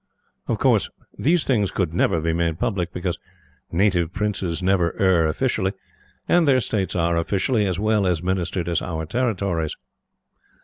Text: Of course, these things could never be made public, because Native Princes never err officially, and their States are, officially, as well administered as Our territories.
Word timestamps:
Of 0.47 0.57
course, 0.57 0.89
these 1.19 1.43
things 1.43 1.69
could 1.69 1.93
never 1.93 2.19
be 2.19 2.33
made 2.33 2.57
public, 2.57 2.91
because 2.91 3.19
Native 3.71 4.11
Princes 4.11 4.63
never 4.63 4.99
err 4.99 5.27
officially, 5.27 5.73
and 6.27 6.47
their 6.47 6.59
States 6.59 6.95
are, 6.95 7.15
officially, 7.17 7.67
as 7.67 7.79
well 7.79 8.07
administered 8.07 8.67
as 8.67 8.81
Our 8.81 9.05
territories. 9.05 9.75